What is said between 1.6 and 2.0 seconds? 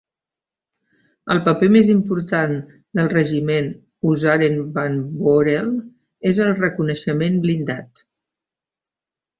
més